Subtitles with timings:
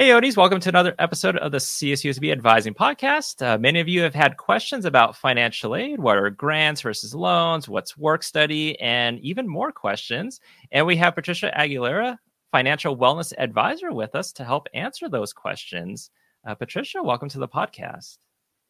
[0.00, 3.46] Hey, Odies, welcome to another episode of the CSUSB Advising Podcast.
[3.46, 6.00] Uh, many of you have had questions about financial aid.
[6.00, 7.68] What are grants versus loans?
[7.68, 8.80] What's work study?
[8.80, 10.40] And even more questions.
[10.72, 12.16] And we have Patricia Aguilera,
[12.50, 16.10] Financial Wellness Advisor, with us to help answer those questions.
[16.46, 18.16] Uh, Patricia, welcome to the podcast.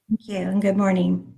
[0.09, 1.33] Thank you, and good morning.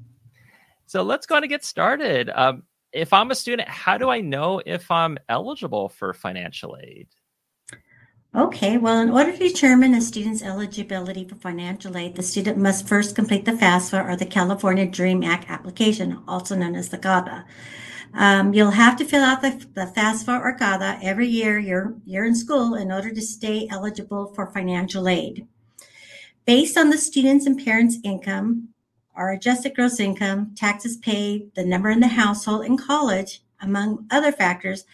[0.87, 2.31] So let's go and get started.
[2.35, 2.63] Um,
[2.95, 7.09] if I'm a student, how do I know if I'm eligible for financial aid?
[8.35, 12.89] Okay, well, in order to determine a student's eligibility for financial aid, the student must
[12.89, 17.45] first complete the FAFSA or the California DREAM Act application, also known as the CADA.
[18.15, 22.25] Um, you'll have to fill out the, the FAFSA or CADA every year you're, you're
[22.25, 25.47] in school in order to stay eligible for financial aid.
[26.47, 28.69] Based on the student's and parents' income,
[29.15, 34.33] or adjusted gross income, taxes paid, the number in the household, and college, among other
[34.33, 34.87] factors,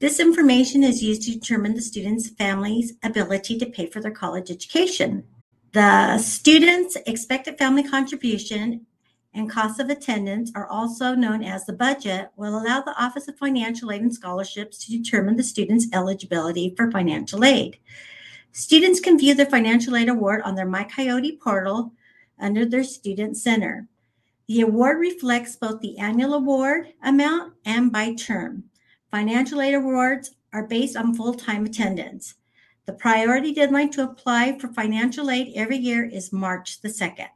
[0.00, 4.50] this information is used to determine the student's family's ability to pay for their college
[4.50, 5.24] education.
[5.72, 8.86] The student's expected family contribution
[9.34, 13.36] and cost of attendance are also known as the budget will allow the Office of
[13.36, 17.78] Financial Aid and Scholarships to determine the student's eligibility for financial aid.
[18.52, 21.92] Students can view their financial aid award on their MyCoyote portal
[22.40, 23.86] under their student center.
[24.48, 28.69] The award reflects both the annual award amount and by term.
[29.10, 32.34] Financial aid awards are based on full time attendance.
[32.86, 37.28] The priority deadline to apply for financial aid every year is March the 2nd.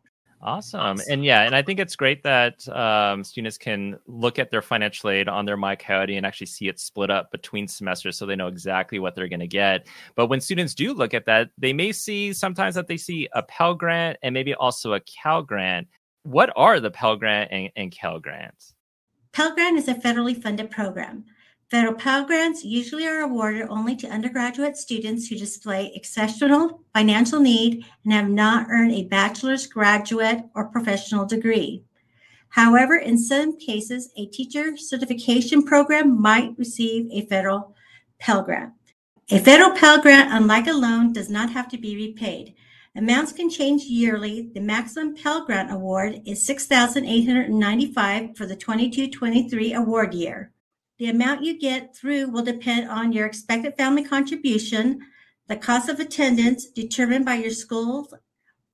[0.45, 1.01] Awesome.
[1.09, 5.09] And yeah, and I think it's great that um, students can look at their financial
[5.09, 8.49] aid on their MyCoyote and actually see it split up between semesters so they know
[8.49, 9.87] exactly what they're going to get.
[10.17, 13.43] But when students do look at that, they may see sometimes that they see a
[13.43, 15.89] Pell Grant and maybe also a Cal Grant.
[16.25, 18.75] What are the Pell Grant and, and Cal Grants?
[19.33, 21.25] Pell Grant is a federally funded program.
[21.71, 27.85] Federal Pell Grants usually are awarded only to undergraduate students who display exceptional financial need
[28.05, 31.83] and have not earned a bachelor's, graduate, or professional degree.
[32.51, 37.75] However, in some cases, a teacher certification program might receive a federal
[38.21, 38.73] Pell Grant.
[39.31, 42.55] A federal Pell Grant, unlike a loan, does not have to be repaid.
[42.95, 44.51] Amounts can change yearly.
[44.55, 50.53] The maximum Pell Grant award is $6,895 for the 22-23 award year.
[50.99, 55.01] The amount you get through will depend on your expected family contribution,
[55.49, 58.09] the cost of attendance determined by your school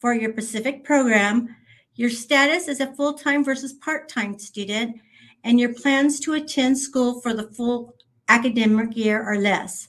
[0.00, 1.56] for your specific program,
[1.94, 5.00] your status as a full time versus part time student,
[5.44, 7.94] and your plans to attend school for the full
[8.28, 9.88] academic year or less.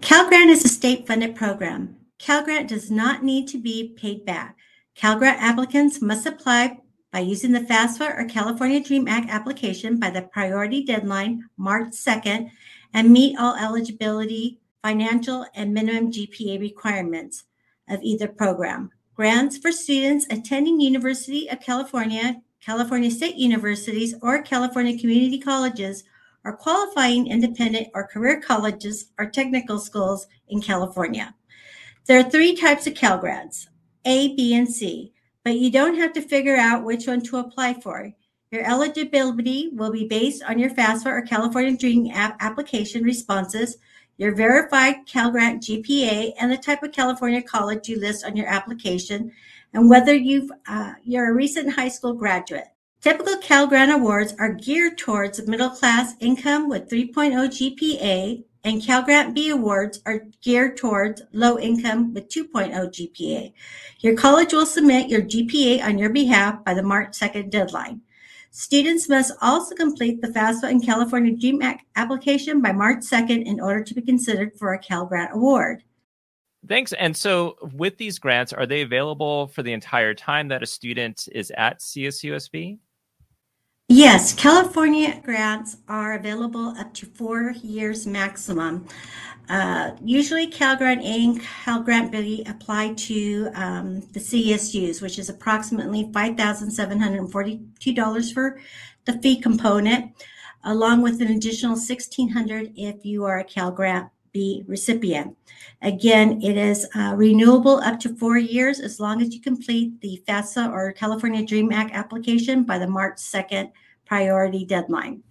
[0.00, 1.96] Cal Grant is a state funded program.
[2.18, 4.56] Cal Grant does not need to be paid back.
[4.94, 6.78] Cal Grant applicants must apply
[7.12, 12.50] by using the FAFSA or California DREAM Act application by the priority deadline, March 2nd,
[12.94, 17.44] and meet all eligibility, financial, and minimum GPA requirements
[17.88, 18.90] of either program.
[19.14, 26.04] Grants for students attending University of California, California State Universities, or California Community Colleges
[26.44, 31.34] are qualifying independent or career colleges or technical schools in California.
[32.06, 33.68] There are three types of Cal grants
[34.06, 35.11] A, B, and C
[35.44, 38.12] but you don't have to figure out which one to apply for.
[38.50, 43.78] Your eligibility will be based on your FAFSA or California Dream Act application responses,
[44.18, 48.46] your verified Cal Grant GPA, and the type of California college you list on your
[48.46, 49.32] application,
[49.72, 52.66] and whether you've, uh, you're a recent high school graduate.
[53.00, 59.02] Typical Cal Grant awards are geared towards middle class income with 3.0 GPA and Cal
[59.02, 63.52] Grant B awards are geared towards low income with 2.0 GPA.
[64.00, 68.00] Your college will submit your GPA on your behalf by the March 2nd deadline.
[68.50, 73.60] Students must also complete the FAFSA and California DREAM Act application by March 2nd in
[73.60, 75.82] order to be considered for a Cal Grant award.
[76.68, 76.92] Thanks.
[76.92, 81.28] And so, with these grants, are they available for the entire time that a student
[81.32, 82.78] is at CSUSB?
[83.94, 88.86] Yes, California grants are available up to four years maximum.
[89.50, 95.28] Uh, usually, Cal Grant A Cal Grant B apply to um, the CSUs, which is
[95.28, 98.58] approximately $5,742 for
[99.04, 100.12] the fee component,
[100.64, 105.36] along with an additional 1,600 if you are a Cal Grant B recipient.
[105.82, 110.22] Again, it is uh, renewable up to four years as long as you complete the
[110.26, 113.70] FAFSA or California DREAM Act application by the March 2nd
[114.06, 115.22] priority deadline.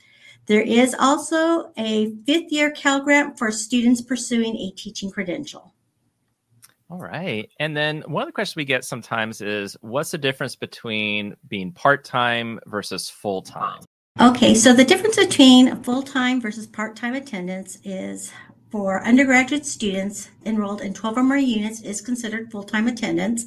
[0.47, 5.73] There is also a fifth year Cal Grant for students pursuing a teaching credential.
[6.89, 7.49] All right.
[7.59, 11.71] And then one of the questions we get sometimes is what's the difference between being
[11.71, 13.81] part time versus full time?
[14.19, 18.33] Okay, so the difference between full time versus part time attendance is
[18.71, 23.45] for undergraduate students enrolled in 12 or more units is considered full-time attendance.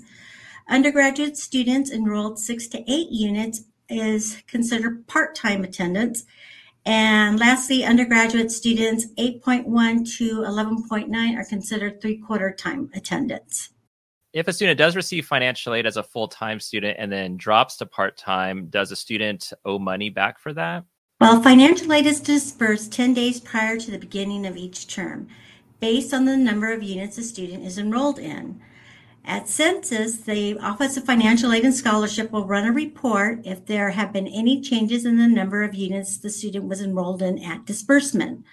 [0.69, 6.25] Undergraduate students enrolled six to eight units is considered part-time attendance.
[6.87, 13.71] And lastly, undergraduate students 8.1 to 11.9 are considered three-quarter time attendance.
[14.35, 17.87] If a student does receive financial aid as a full-time student and then drops to
[17.87, 20.85] part-time, does a student owe money back for that?
[21.21, 25.29] Well, financial aid is disbursed 10 days prior to the beginning of each term,
[25.79, 28.61] based on the number of units a student is enrolled in.
[29.25, 33.91] At census, the Office of Financial Aid and Scholarship will run a report if there
[33.91, 37.65] have been any changes in the number of units the student was enrolled in at
[37.65, 38.45] disbursement.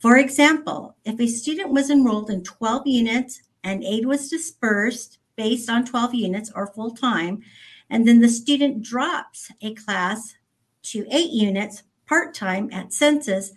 [0.00, 5.68] For example, if a student was enrolled in 12 units and aid was dispersed based
[5.68, 7.42] on 12 units or full time,
[7.90, 10.34] and then the student drops a class
[10.82, 13.52] to eight units part time at census,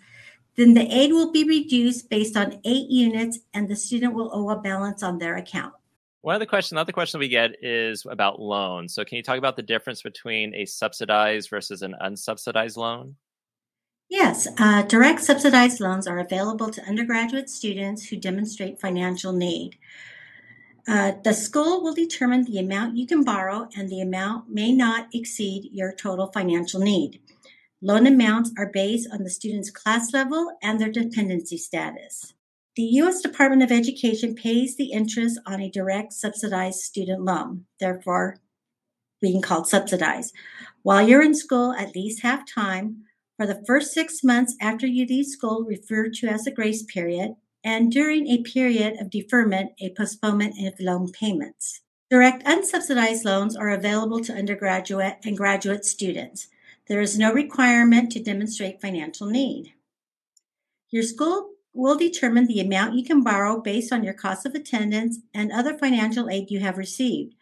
[0.56, 4.50] then the aid will be reduced based on eight units and the student will owe
[4.50, 5.74] a balance on their account.
[6.20, 8.94] One of the questions, another question we get is about loans.
[8.94, 13.16] So, can you talk about the difference between a subsidized versus an unsubsidized loan?
[14.08, 19.78] Yes, uh, direct subsidized loans are available to undergraduate students who demonstrate financial need.
[20.86, 25.08] Uh, the school will determine the amount you can borrow, and the amount may not
[25.14, 27.20] exceed your total financial need.
[27.84, 32.32] Loan amounts are based on the student's class level and their dependency status.
[32.76, 33.20] The U.S.
[33.20, 38.36] Department of Education pays the interest on a direct subsidized student loan, therefore
[39.20, 40.32] being called subsidized.
[40.82, 43.02] While you're in school at least half time,
[43.36, 47.34] for the first six months after you leave school, referred to as a grace period,
[47.64, 51.80] and during a period of deferment, a postponement of loan payments.
[52.10, 56.46] Direct unsubsidized loans are available to undergraduate and graduate students.
[56.88, 59.74] There is no requirement to demonstrate financial need.
[60.90, 65.20] Your school will determine the amount you can borrow based on your cost of attendance
[65.32, 67.34] and other financial aid you have received.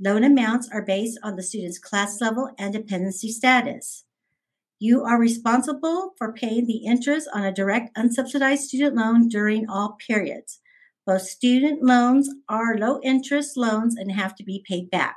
[0.00, 4.04] Loan amounts are based on the student's class level and dependency status.
[4.78, 9.96] You are responsible for paying the interest on a direct unsubsidized student loan during all
[10.06, 10.60] periods.
[11.06, 15.16] Both student loans are low interest loans and have to be paid back.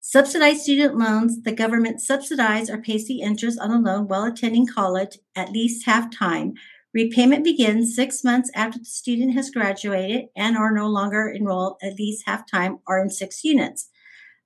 [0.00, 4.66] Subsidized student loans, the government subsidizes or pays the interest on a loan while attending
[4.66, 6.54] college at least half time.
[6.94, 11.98] Repayment begins six months after the student has graduated and are no longer enrolled at
[11.98, 13.90] least half time or in six units.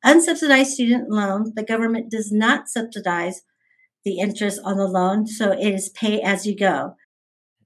[0.05, 3.43] Unsubsidized student loan, the government does not subsidize
[4.05, 6.97] the interest on the loan, so it is pay as you go.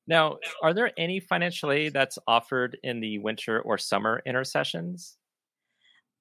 [0.07, 5.17] Now, are there any financial aid that's offered in the winter or summer intersessions?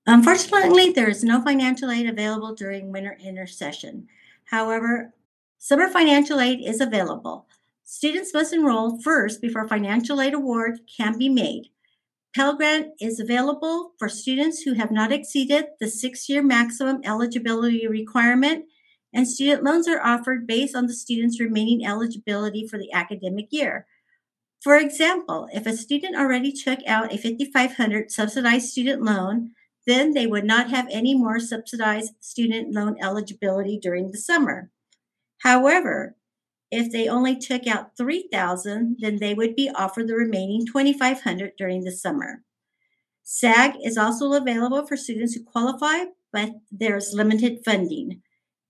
[0.05, 4.07] Unfortunately, there is no financial aid available during winter intersession.
[4.45, 5.13] However,
[5.59, 7.47] summer financial aid is available.
[7.85, 11.69] Students must enroll first before financial aid award can be made.
[12.35, 17.87] Pell Grant is available for students who have not exceeded the six year maximum eligibility
[17.87, 18.65] requirement,
[19.13, 23.85] and student loans are offered based on the student's remaining eligibility for the academic year.
[24.61, 29.51] For example, if a student already took out a 5500 subsidized student loan,
[29.85, 34.69] then they would not have any more subsidized student loan eligibility during the summer.
[35.41, 36.15] However,
[36.71, 41.83] if they only took out 3000 then they would be offered the remaining 2500 during
[41.83, 42.43] the summer.
[43.23, 48.21] SAG is also available for students who qualify, but there's limited funding.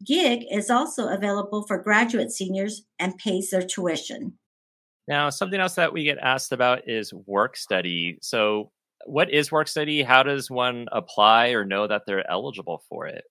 [0.05, 4.33] GIG is also available for graduate seniors and pays their tuition.
[5.07, 8.17] Now, something else that we get asked about is work study.
[8.21, 8.71] So,
[9.05, 10.03] what is work study?
[10.03, 13.23] How does one apply or know that they're eligible for it?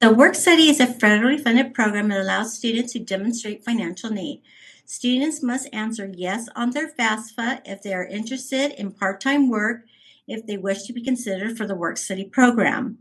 [0.00, 4.42] The Work Study is a federally funded program that allows students to demonstrate financial need.
[4.86, 9.82] Students must answer yes on their FAFSA if they are interested in part time work
[10.26, 12.98] if they wish to be considered for the Work Study program.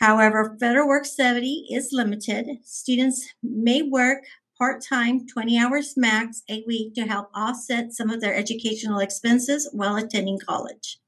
[0.00, 2.46] However, federal Work Study is limited.
[2.64, 4.24] Students may work
[4.58, 9.68] part time, 20 hours max a week to help offset some of their educational expenses
[9.72, 10.98] while attending college.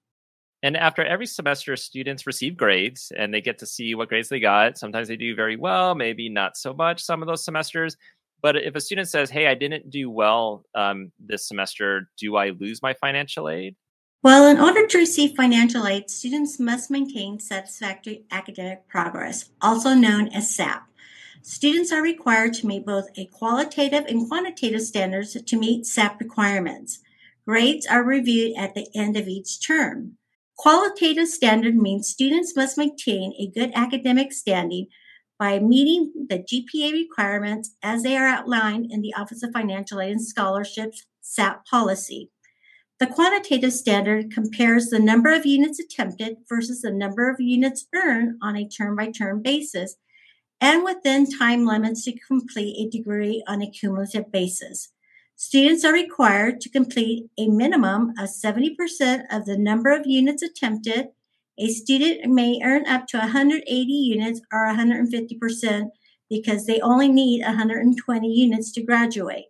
[0.63, 4.41] And after every semester, students receive grades and they get to see what grades they
[4.41, 4.77] got.
[4.77, 7.97] Sometimes they do very well, maybe not so much some of those semesters.
[8.43, 12.51] But if a student says, Hey, I didn't do well um, this semester, do I
[12.51, 13.77] lose my financial aid?
[14.23, 20.29] Well, in order to receive financial aid, students must maintain satisfactory academic progress, also known
[20.29, 20.89] as SAP.
[21.43, 27.01] Students are required to meet both a qualitative and quantitative standards to meet SAP requirements.
[27.47, 30.19] Grades are reviewed at the end of each term.
[30.57, 34.89] Qualitative standard means students must maintain a good academic standing,
[35.39, 40.11] by meeting the GPA requirements as they are outlined in the Office of Financial Aid
[40.11, 42.31] and Scholarships SAP policy.
[42.99, 48.37] The quantitative standard compares the number of units attempted versus the number of units earned
[48.43, 49.95] on a term by term basis
[50.61, 54.91] and within time limits to complete a degree on a cumulative basis.
[55.37, 61.09] Students are required to complete a minimum of 70% of the number of units attempted.
[61.59, 65.91] A student may earn up to 180 units or 150%
[66.29, 69.47] because they only need 120 units to graduate.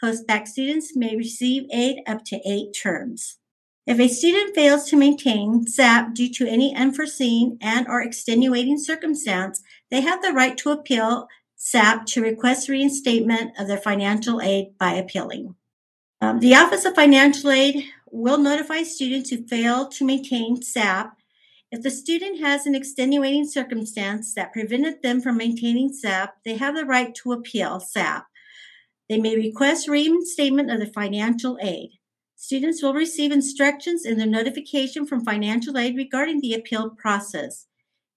[0.00, 3.38] Post-bac students may receive aid up to eight terms.
[3.86, 9.62] If a student fails to maintain SAP due to any unforeseen and or extenuating circumstance,
[9.94, 14.94] they have the right to appeal SAP to request reinstatement of their financial aid by
[14.94, 15.54] appealing.
[16.20, 21.16] Um, the Office of Financial Aid will notify students who fail to maintain SAP.
[21.70, 26.74] If the student has an extenuating circumstance that prevented them from maintaining SAP, they have
[26.74, 28.26] the right to appeal SAP.
[29.08, 31.90] They may request reinstatement of the financial aid.
[32.34, 37.66] Students will receive instructions in their notification from financial aid regarding the appeal process.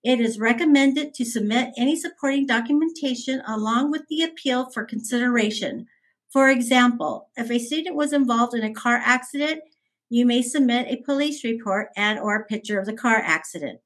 [0.03, 5.87] It is recommended to submit any supporting documentation along with the appeal for consideration.
[6.29, 9.61] For example, if a student was involved in a car accident,
[10.09, 13.79] you may submit a police report and or a picture of the car accident.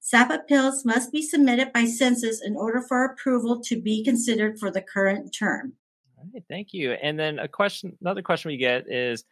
[0.00, 4.70] SAP appeals must be submitted by census in order for approval to be considered for
[4.70, 5.72] the current term.
[6.16, 6.92] All right, thank you.
[6.92, 9.24] And then a question, another question we get is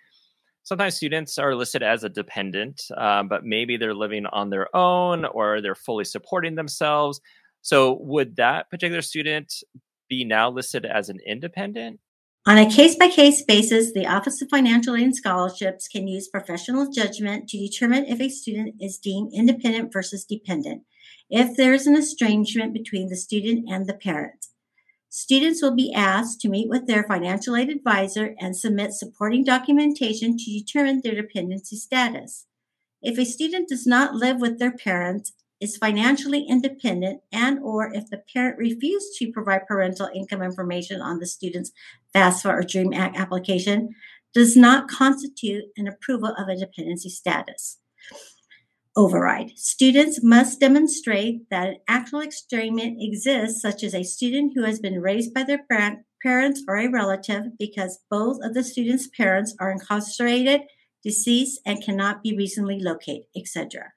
[0.65, 5.25] sometimes students are listed as a dependent, uh, but maybe they're living on their own
[5.25, 7.21] or they're fully supporting themselves.
[7.63, 9.55] So, would that particular student
[10.09, 12.01] be now listed as an independent?
[12.47, 16.29] On a case by case basis, the Office of Financial Aid and Scholarships can use
[16.29, 20.83] professional judgment to determine if a student is deemed independent versus dependent,
[21.31, 24.47] if there is an estrangement between the student and the parent.
[25.17, 30.37] Students will be asked to meet with their financial aid advisor and submit supporting documentation
[30.37, 32.47] to determine their dependency status.
[33.01, 38.11] If a student does not live with their parents, is financially independent, and or if
[38.11, 41.71] the parent refused to provide parental income information on the student's
[42.13, 43.95] FAFSA or DREAM Act application,
[44.35, 47.79] does not constitute an approval of a dependency status
[48.97, 49.51] override.
[49.57, 55.01] Students must demonstrate that an actual estrangement exists, such as a student who has been
[55.01, 55.65] raised by their
[56.23, 60.63] parents or a relative because both of the student's parents are incarcerated,
[61.03, 63.93] deceased, and cannot be reasonably located, etc.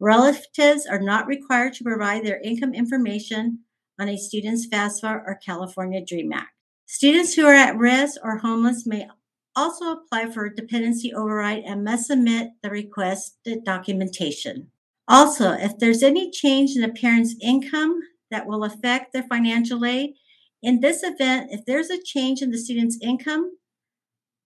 [0.00, 3.60] Relatives are not required to provide their income information
[4.00, 6.48] on a student's FAFSA or California DREAM Act.
[6.86, 9.06] Students who are at risk or homeless may
[9.56, 14.70] also apply for dependency override and must submit the requested documentation.
[15.08, 20.14] Also, if there's any change in a parent's income that will affect their financial aid,
[20.62, 23.56] in this event, if there's a change in the student's income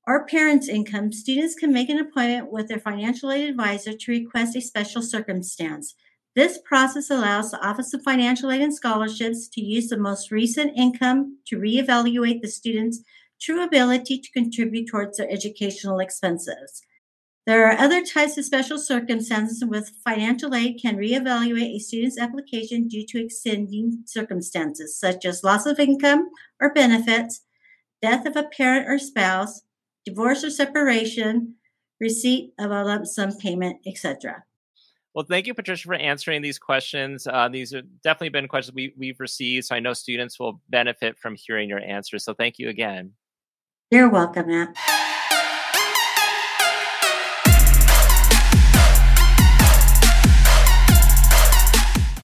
[0.06, 4.56] or parent's income, students can make an appointment with their financial aid advisor to request
[4.56, 5.94] a special circumstance.
[6.36, 10.76] This process allows the Office of Financial Aid and Scholarships to use the most recent
[10.76, 13.02] income to reevaluate the student's
[13.44, 16.82] true ability to contribute towards their educational expenses.
[17.46, 22.88] There are other types of special circumstances with financial aid can reevaluate a student's application
[22.88, 27.42] due to extending circumstances such as loss of income or benefits,
[28.00, 29.60] death of a parent or spouse,
[30.06, 31.56] divorce or separation,
[32.00, 34.44] receipt of a lump sum payment, etc.
[35.14, 37.26] Well, thank you, Patricia, for answering these questions.
[37.26, 41.18] Uh, these have definitely been questions we, we've received, so I know students will benefit
[41.18, 42.24] from hearing your answers.
[42.24, 43.12] So thank you again.
[43.94, 45.03] You're welcome, Matt.